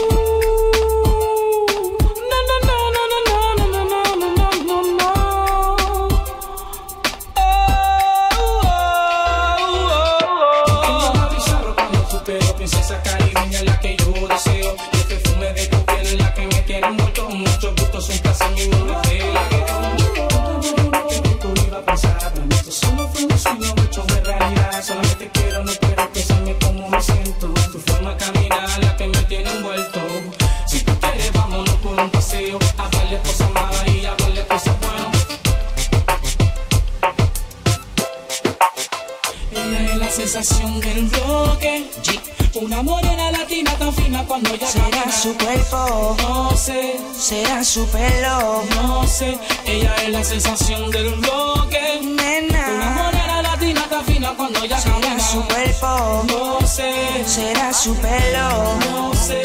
[47.74, 49.36] Su pelo, no sé.
[49.66, 51.80] Ella es la sensación del bloque.
[52.04, 52.94] Una nena.
[53.04, 55.20] morena latina tan fina cuando ella Será camina.
[55.20, 58.76] su cuerpo, No sé, será su pelo.
[58.92, 59.42] no sé.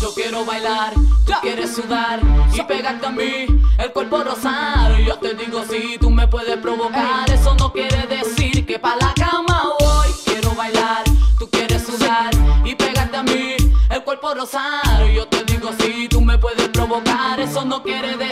[0.00, 0.94] Yo quiero bailar,
[1.26, 2.20] tú quieres sudar
[2.54, 3.46] y pegarte a mí,
[3.78, 4.96] el cuerpo rosar.
[4.98, 9.12] Yo te digo si tú me puedes provocar, eso no quiere decir que pa' la
[9.14, 10.08] cama voy.
[10.24, 11.04] Quiero bailar,
[11.38, 12.30] tú quieres sudar
[12.64, 13.56] y pegarte a mí,
[13.90, 14.91] el cuerpo rosar.
[17.72, 18.31] No quiere de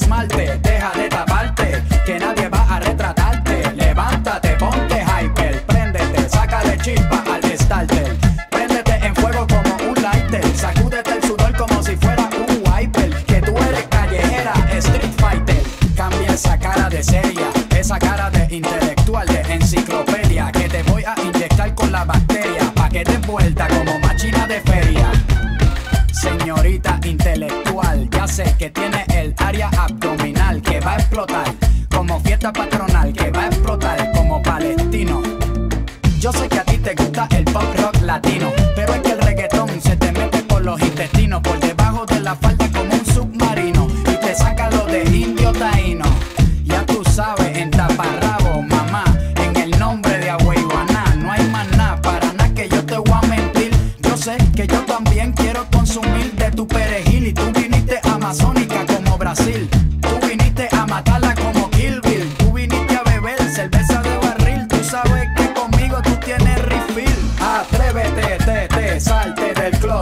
[0.00, 0.69] esmalte,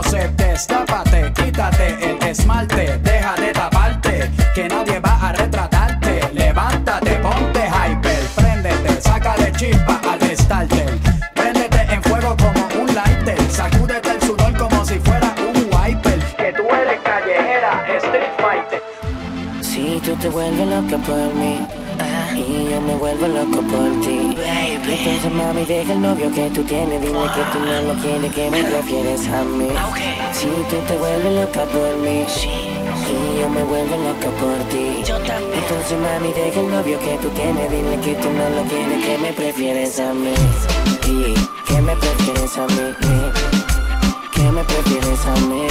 [0.09, 6.21] closet, destápate, quítate el esmalte, deja de taparte, que nadie va a retratarte.
[6.33, 10.97] Levántate, ponte hyper, préndete, sácale chispa al starter.
[11.33, 16.19] Préndete en fuego como un lighter, sacúdete el sudor como si fuera un wiper.
[16.37, 18.81] Que tú eres callejera, street fighter.
[19.61, 21.67] Si tú te vuelves loca por mí
[22.49, 24.35] y yo me vuelvo loco por ti.
[24.87, 28.49] Entonces mami deja el novio que tú tienes, dile que tú no lo quieres, que
[28.49, 29.69] me prefieres a mí.
[30.33, 32.25] Si tú te vuelves loca por mí
[33.09, 35.03] y yo me vuelvo loca por ti.
[35.59, 39.17] Entonces mami deja el novio que tú tienes, dile que tú no lo quieres, que
[39.17, 40.33] me prefieres a mí.
[41.05, 41.33] Y
[41.67, 42.85] que me prefieres a mí.
[44.33, 45.67] Que me prefieres a mí.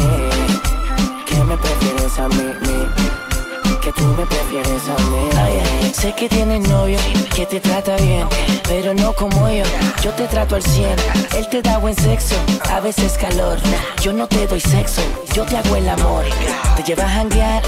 [1.27, 3.18] Que me prefieres a mí.
[3.89, 5.93] Que tú me prefieres a mí.
[5.95, 6.99] Sé que tienes novio
[7.35, 8.29] que te trata bien,
[8.65, 9.65] pero no como yo.
[10.03, 10.91] Yo te trato al 100.
[11.39, 12.35] Él te da buen sexo,
[12.71, 13.57] a veces calor.
[14.03, 15.01] Yo no te doy sexo,
[15.33, 16.27] yo te hago el amor.
[16.77, 17.63] Te llevas a janguear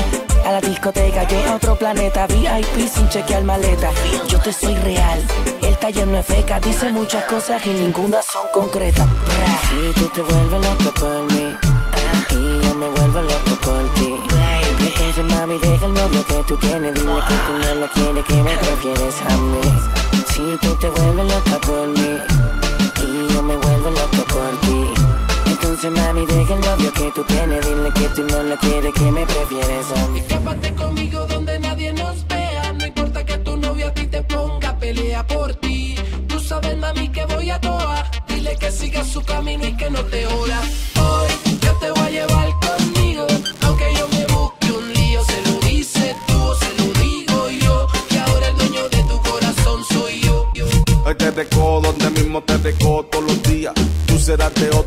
[0.44, 2.26] A la discoteca, yo a otro planeta.
[2.26, 3.88] VIP sin chequear maleta.
[4.28, 5.25] Yo te soy real.
[5.62, 6.61] El taller no es feca.
[6.61, 9.06] Dice muchas cosas y ninguna son concretas.
[9.70, 11.56] Si tú te vuelves loco por mí.
[12.31, 14.30] Y yo me vuelvo loco por ti.
[15.00, 16.94] Entonces mami deja el novio que tú tienes.
[16.94, 19.61] Dile que tú no lo quieres, que me prefieres a mí.
[20.29, 22.19] Si tú te vuelves loca por mí
[23.02, 24.85] Y yo me vuelvo loco por ti.
[25.47, 27.67] Entonces mami deja el novio que tú tienes.
[27.67, 30.19] Dile que tú no lo quieres, que me prefieres a mí.
[30.20, 32.73] Escápate conmigo donde nadie nos vea.
[32.75, 35.97] No importa que tu novio a ti te ponga Pelea por ti.
[36.29, 38.05] Tú sabes mami que voy a toa.
[38.29, 40.61] Dile que siga su camino y que no te joda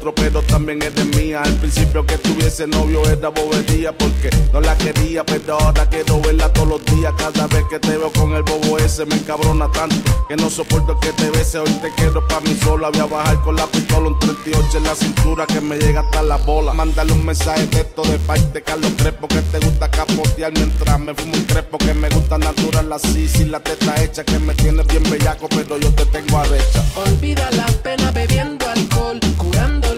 [0.03, 1.41] otro, pero también eres mía.
[1.43, 6.51] Al principio que tuviese novio era bobería porque no la quería, pero ahora quiero verla
[6.51, 7.13] todos los días.
[7.17, 9.95] Cada vez que te veo con el bobo ese me encabrona tanto
[10.27, 11.59] que no soporto que te bese.
[11.59, 12.89] Hoy te quiero pa' mí sola.
[12.89, 16.21] Voy a bajar con la pistola un 38 en la cintura que me llega hasta
[16.21, 16.73] la bola.
[16.73, 20.99] Mándale un mensaje de esto de parte de Carlos Crespo que te gusta capotear mientras
[20.99, 23.27] me fumo un crepo que me gusta natural así.
[23.27, 26.83] Sin la teta hecha que me tienes bien bellaco, pero yo te tengo arrecha.
[26.95, 29.92] Olvida la pena bebiendo alcohol, curando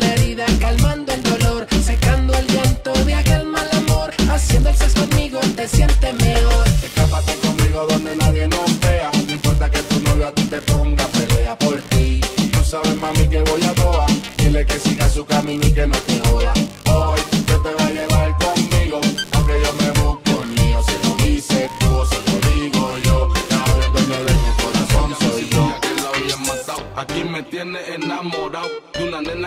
[0.65, 5.67] calmando el dolor, secando el llanto de aquel mal amor, haciendo el sexo conmigo te
[5.67, 6.65] sientes mejor.
[6.83, 9.11] Escápate conmigo donde nadie nos vea.
[9.27, 12.19] No importa que tu novio a ti te ponga pelea por ti.
[12.51, 14.07] Tú sabes, mami, que voy a toa.
[14.37, 16.53] Dile que siga su camino y que no te joda.
[16.85, 19.01] Hoy yo te voy a llevar conmigo.
[19.33, 20.79] Aunque yo me busque un lío.
[20.83, 23.17] Se lo dices tú o se lo digo yo.
[23.59, 25.65] Ahora el dueño de tu corazón soy yo.
[25.81, 26.83] Que la había matado.
[26.95, 28.84] Aquí me tienes enamorado.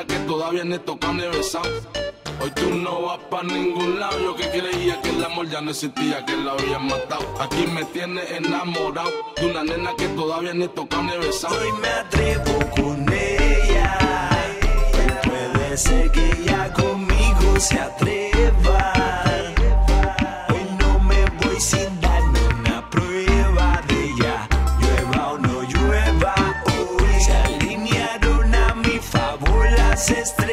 [0.06, 1.69] Que todavía ni he tocado ni besado.
[2.41, 4.19] Hoy tú no vas pa' ningún lado.
[4.21, 7.27] Yo que creía que el amor ya no existía, que la habían matado.
[7.41, 11.56] Aquí me tienes enamorado de una nena que todavía ni he tocado ni besado.
[11.61, 14.31] Hoy me atrevo con ella.
[15.25, 18.93] Puede ser que ella conmigo se atreva.
[20.49, 21.98] Hoy no me voy sin
[29.99, 30.48] favor las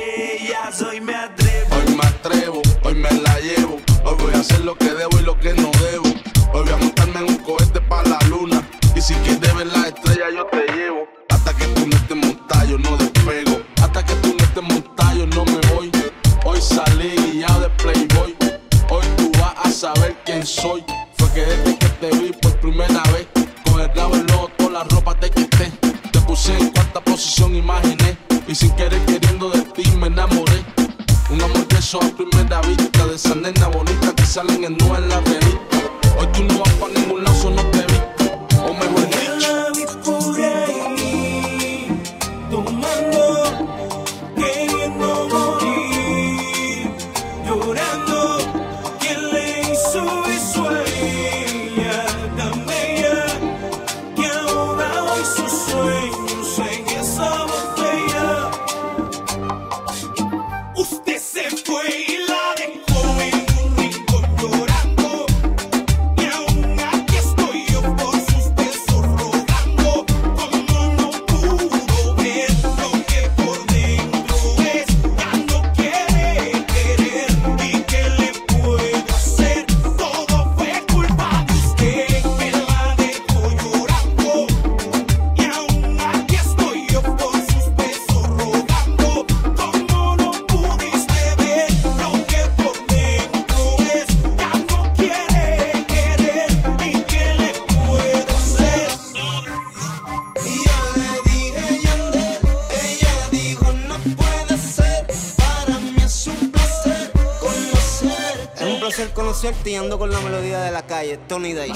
[109.78, 111.72] ando con la melodía de la calle, Tony Day.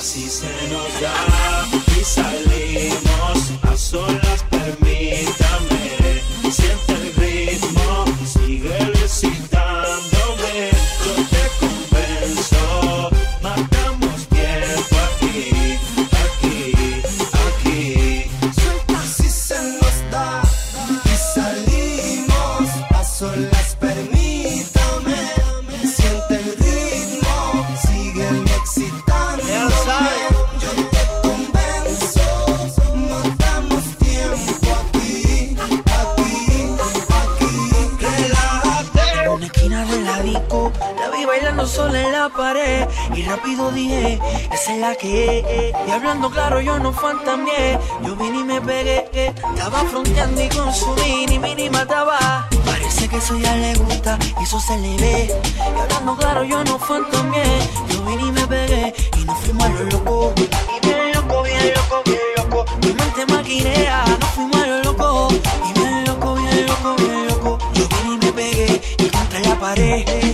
[43.29, 44.19] Rápido dije,
[44.51, 45.74] esa es la que.
[45.88, 47.79] Y hablando claro, yo no fantameé.
[48.03, 49.05] Yo vine y me pegué.
[49.13, 52.48] Estaba fronteando y consumí, ni mini mataba.
[52.65, 55.41] Parece que eso ya le gusta, y eso se le ve.
[55.57, 57.59] Y hablando claro, yo no fantameé.
[57.89, 60.33] Yo vine y me pegué y nos fuimos a lo loco.
[60.38, 62.65] Y bien loco, bien loco, bien loco.
[62.81, 65.27] Mi mente maquinea, nos fuimos a lo loco.
[65.69, 67.57] Y bien loco, bien loco, bien loco.
[67.74, 70.29] Yo vine y me pegué y contra la pared.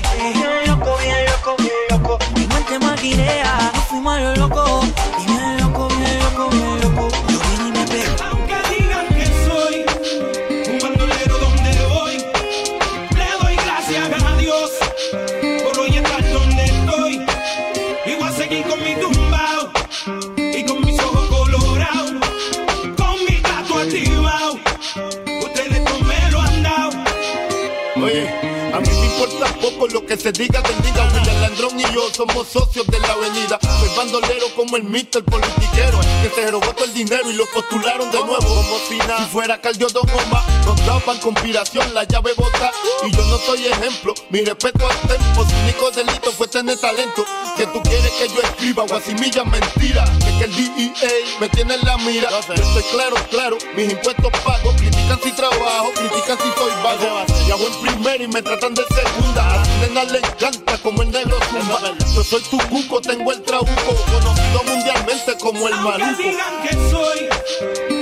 [29.75, 31.05] Poco lo que se diga del diga.
[31.13, 33.60] William Landrón y yo somos socios de la avenida.
[33.62, 38.10] Soy bandolero como el mister politiquero que se robó todo el dinero y lo postularon
[38.12, 38.39] de nuevo.
[38.39, 42.72] Como si nada, si fuera Cardio Don Omar, nos daban conspiración, la llave bota.
[43.05, 45.46] Y yo no soy ejemplo, mi respeto al tempo.
[45.46, 47.25] Su único delito fue tener talento.
[47.58, 50.03] Que tú quieres que yo escriba guasimilla mentira.
[50.03, 52.29] Es que el DEA me tiene en la mira.
[52.29, 54.74] Yo estoy claro, claro, mis impuestos pago.
[54.77, 57.25] Critican si trabajo, critican si soy vago.
[57.48, 59.64] Y hago en primera y me tratan de segunda.
[59.79, 61.79] Nena le encanta como el negro zumba.
[62.15, 63.95] Yo soy tu cuco, tengo el trabuco.
[64.12, 66.22] Conocido mundialmente como el maluco.
[66.22, 67.94] digan que soy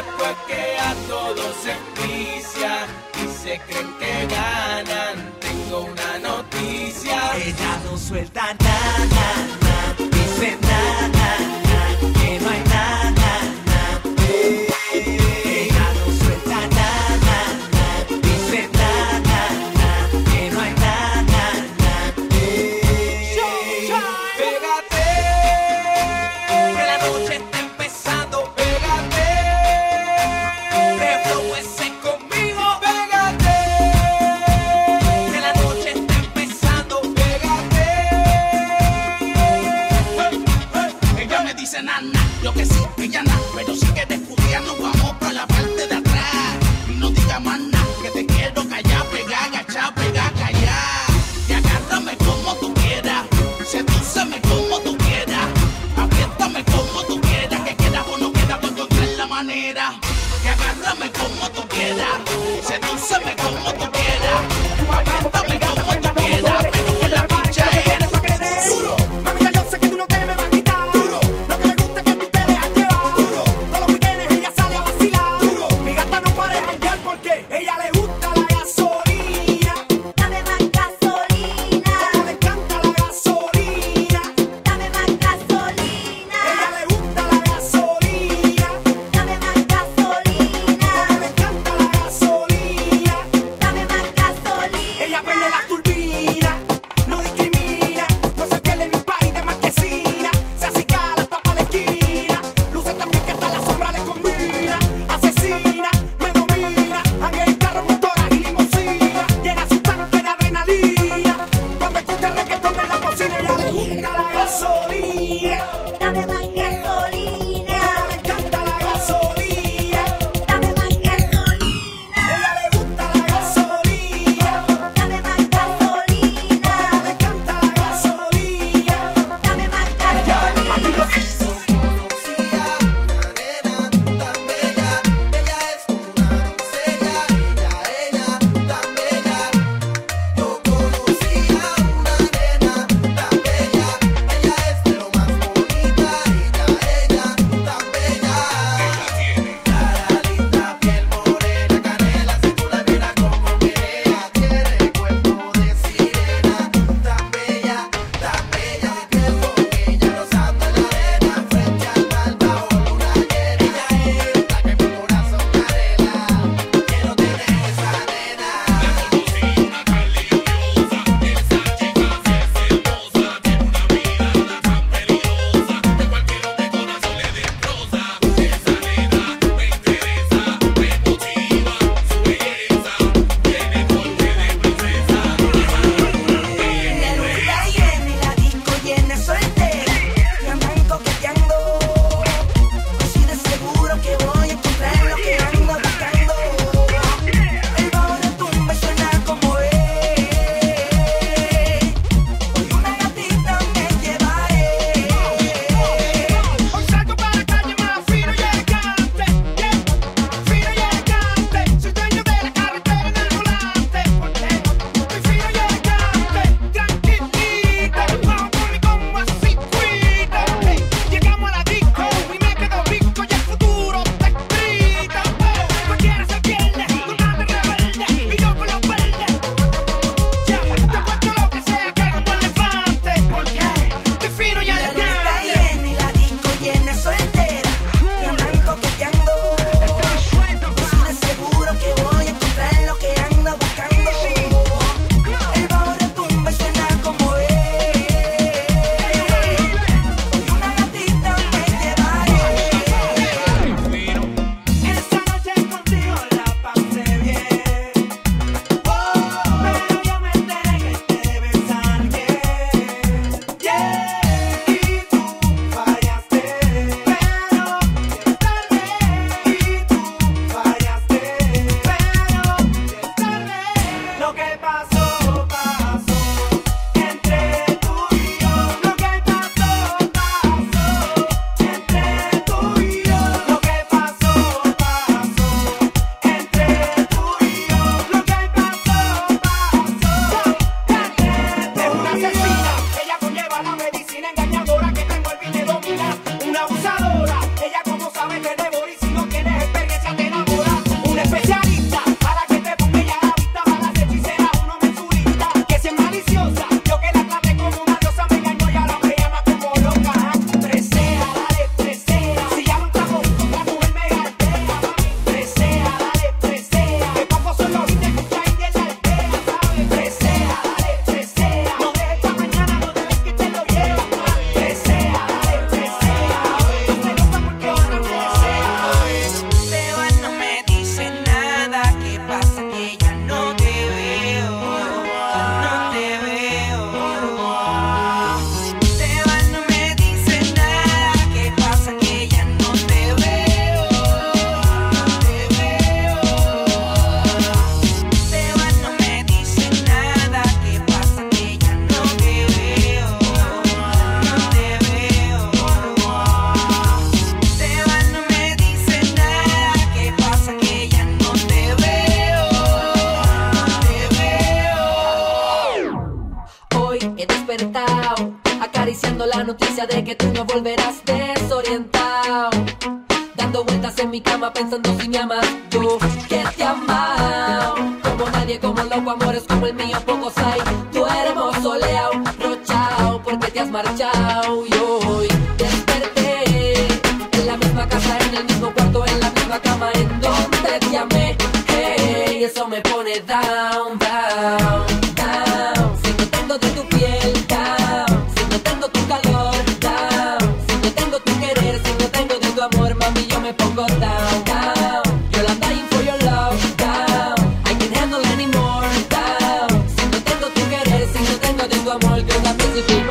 [0.00, 2.86] Después que a todos se envicia
[3.22, 7.36] y se creen que ganan, tengo una noticia.
[7.36, 8.69] Ella no suelta nada,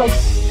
[0.10, 0.49] out.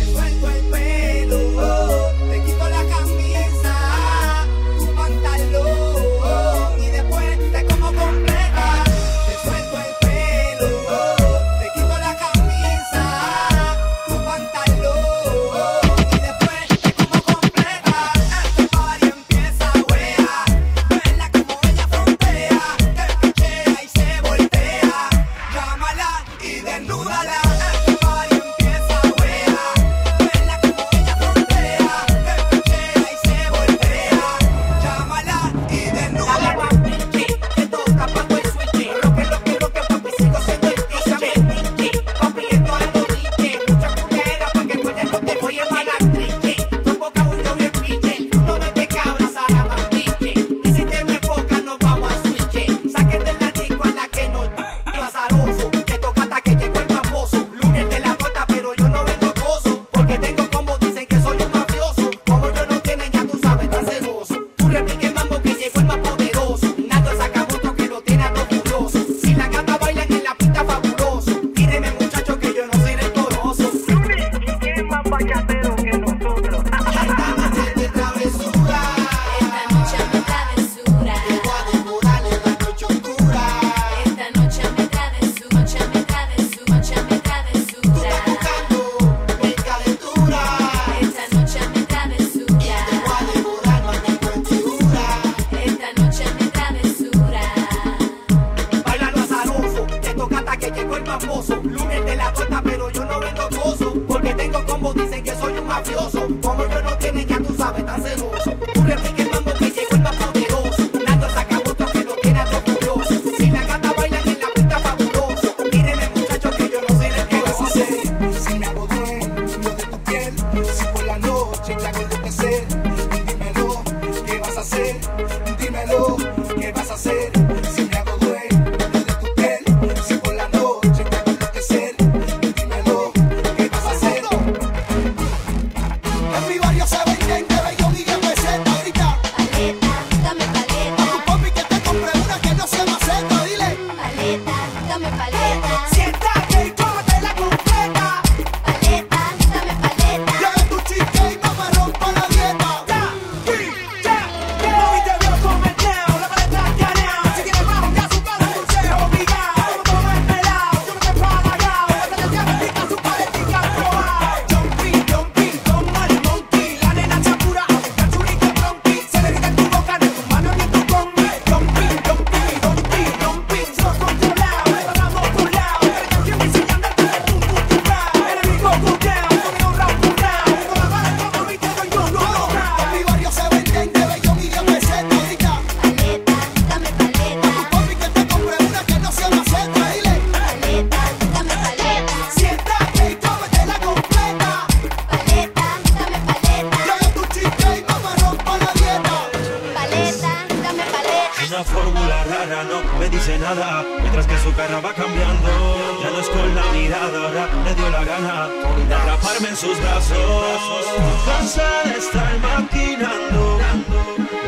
[207.98, 208.48] la gana
[208.88, 210.84] de atraparme en sus brazos.
[211.26, 213.58] Cansa de estar maquinando,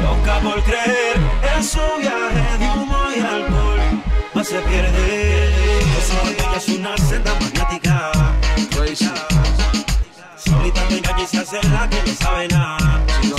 [0.03, 1.17] loca por creer
[1.57, 3.81] en su viaje de humo y alcohol.
[4.35, 5.51] Más se pierde.
[5.93, 8.13] Yo soy ella es una senda magnética.
[10.37, 13.01] Solita me engaña se hace la que no sabe nada.
[13.29, 13.37] No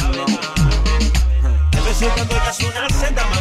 [1.93, 3.40] sabe cuando ella es una senda magnética.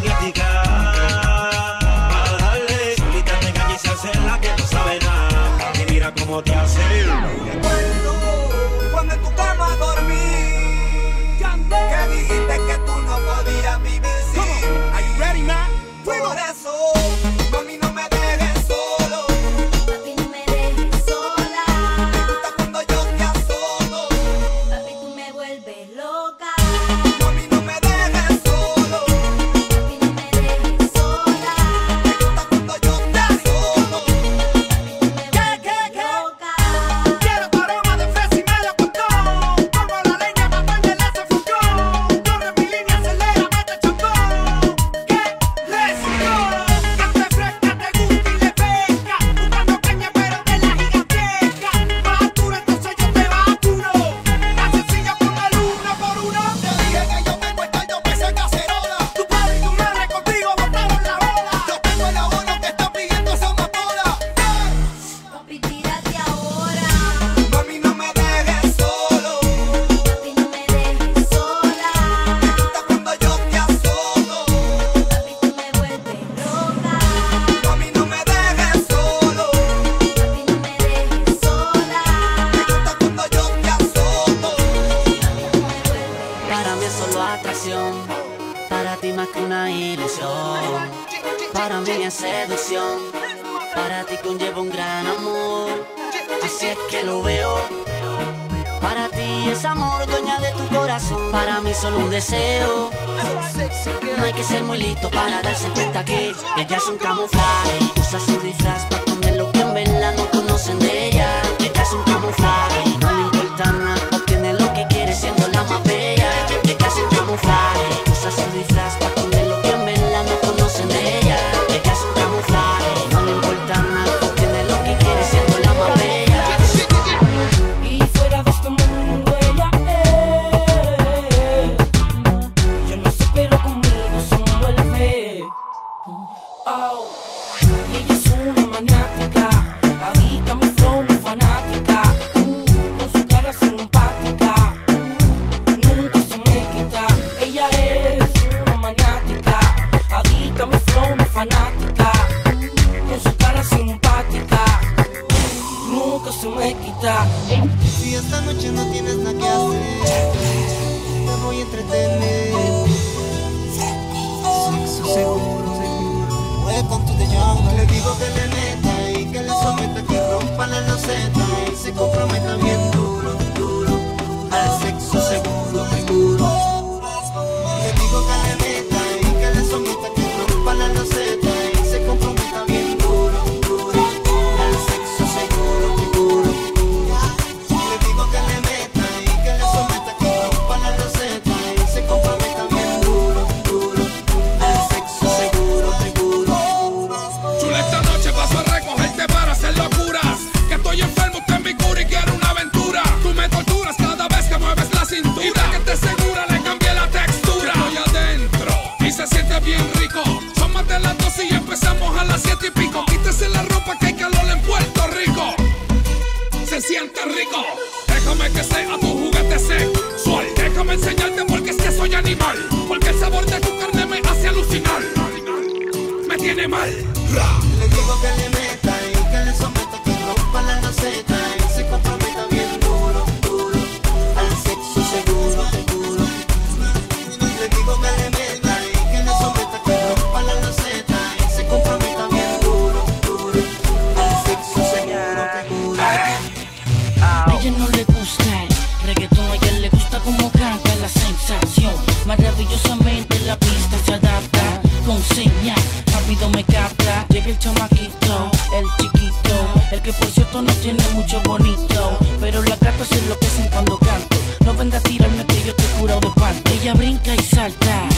[252.90, 255.78] Rápidamente la pista se adapta, con señas,
[256.12, 257.24] rápido me capta.
[257.28, 259.54] Llega el chamaquito, el chiquito,
[259.92, 262.18] el que por cierto no tiene mucho bonito.
[262.40, 264.36] Pero las gatas se enloquecen cuando canto.
[264.64, 266.72] No venga a tirarme que yo te curo de parte.
[266.74, 268.08] Ella brinca y salta,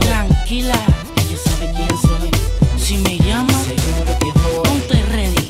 [0.00, 0.74] tranquila,
[1.16, 2.30] ella sabe quién soy.
[2.76, 3.62] Si me llama,
[4.64, 5.48] ponte ready.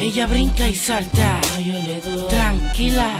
[0.00, 1.40] Ella brinca y salta,
[2.30, 3.10] tranquila.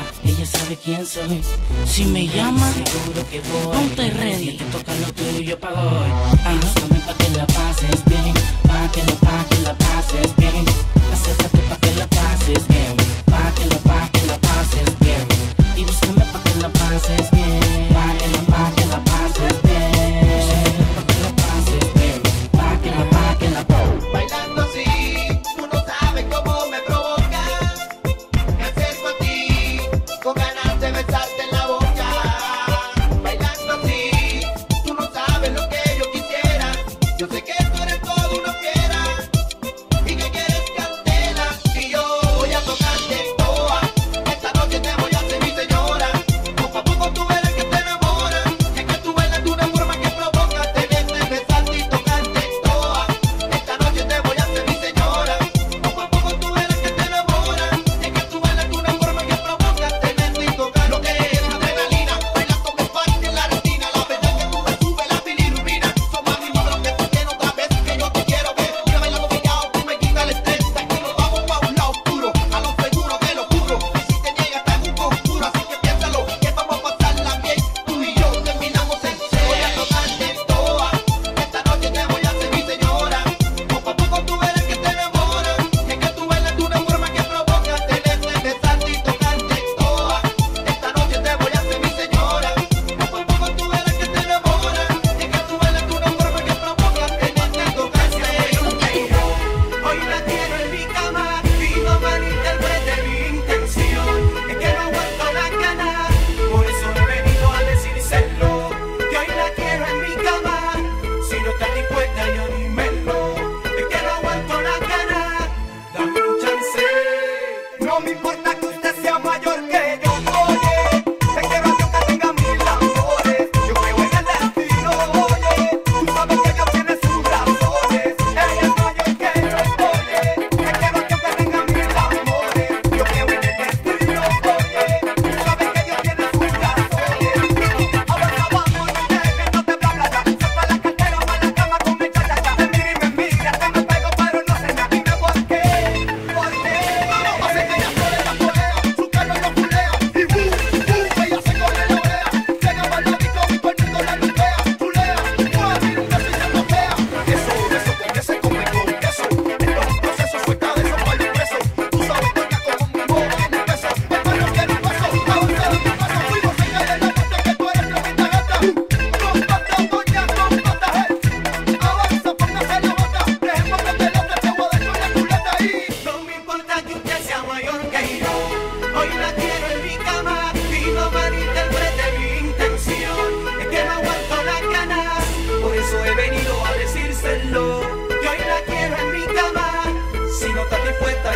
[1.87, 3.77] Si me llamas, seguro que voy.
[3.77, 4.59] Ponte ready.
[4.59, 6.11] Te toca lo tuyo pa' hoy.
[6.45, 8.35] Ajústame pa' que la pases bien.
[8.67, 10.65] Pa' que la, pa' que la pases bien.
[11.13, 12.96] Acércate pa' que la pases bien.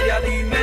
[0.08, 0.59] ya dime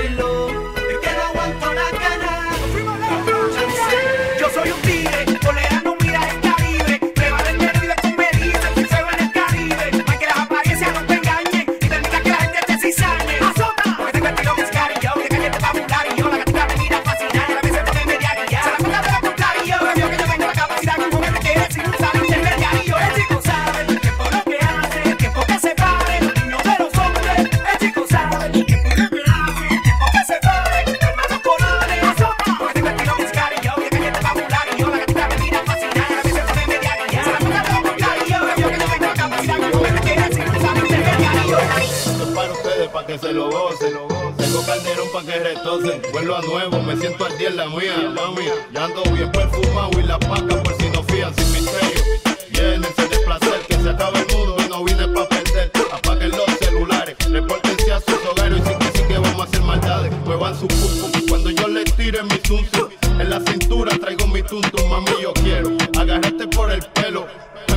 [61.27, 62.87] Cuando yo le tire mi tuntum,
[63.19, 67.27] en la cintura traigo mi tuntum, mami yo quiero agarrarte por el pelo,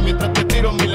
[0.05, 0.87] mientras te tiro mi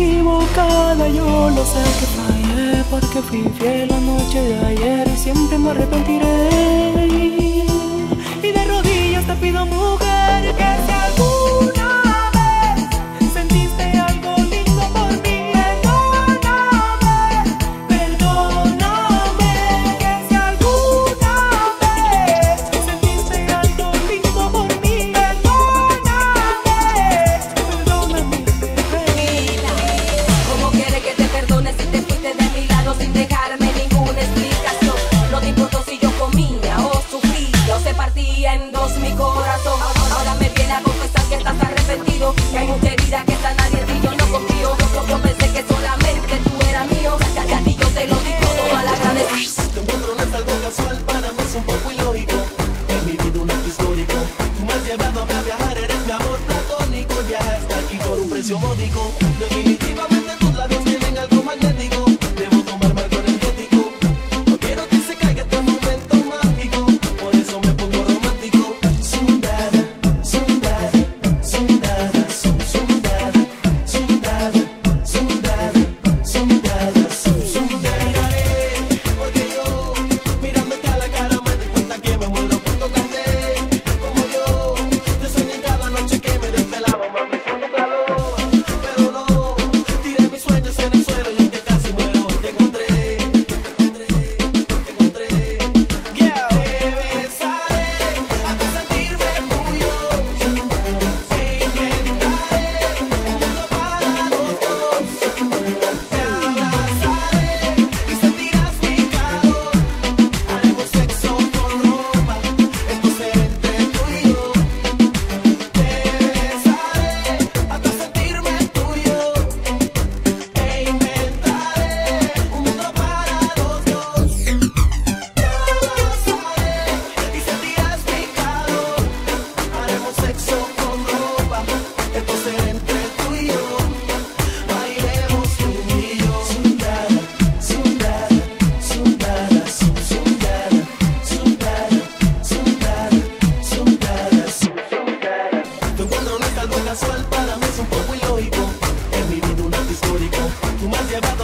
[0.00, 5.58] equivocada, yo lo sé que fallé Porque fui fiel la noche de ayer y siempre
[5.58, 6.90] me arrepentiré.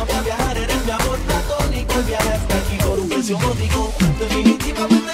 [0.06, 1.94] para viajar eres mi amor platónico.
[1.94, 3.92] El viaje hasta aquí por un precio módico.
[4.18, 5.05] Definitivamente.